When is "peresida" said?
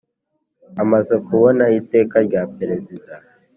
2.55-3.13